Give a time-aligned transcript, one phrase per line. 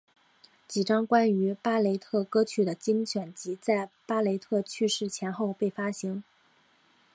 [0.67, 6.23] 几张关于巴雷特歌曲的精选集在巴雷特去世前后被发行。